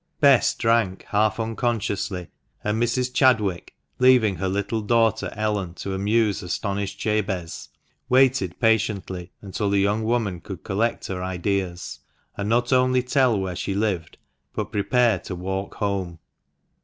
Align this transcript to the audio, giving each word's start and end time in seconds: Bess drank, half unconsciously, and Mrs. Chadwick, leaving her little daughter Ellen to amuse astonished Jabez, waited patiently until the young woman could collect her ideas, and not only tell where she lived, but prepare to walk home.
Bess 0.19 0.55
drank, 0.55 1.03
half 1.09 1.39
unconsciously, 1.39 2.29
and 2.63 2.81
Mrs. 2.81 3.13
Chadwick, 3.13 3.75
leaving 3.99 4.37
her 4.37 4.47
little 4.49 4.81
daughter 4.81 5.31
Ellen 5.35 5.75
to 5.75 5.93
amuse 5.93 6.41
astonished 6.41 6.97
Jabez, 6.99 7.69
waited 8.09 8.59
patiently 8.59 9.31
until 9.43 9.69
the 9.69 9.77
young 9.77 10.03
woman 10.03 10.39
could 10.41 10.63
collect 10.63 11.05
her 11.05 11.23
ideas, 11.23 11.99
and 12.35 12.49
not 12.49 12.73
only 12.73 13.03
tell 13.03 13.39
where 13.39 13.55
she 13.55 13.75
lived, 13.75 14.17
but 14.55 14.71
prepare 14.71 15.19
to 15.19 15.35
walk 15.35 15.75
home. 15.75 16.17